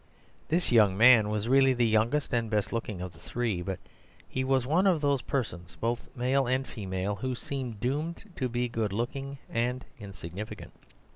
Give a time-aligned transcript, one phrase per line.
[0.47, 3.61] This young man was really the youngest and best looking of the three.
[3.61, 3.77] But
[4.27, 8.67] he was one of those persons, both male and female, who seem doomed to be
[8.67, 10.73] good looking and insignificant.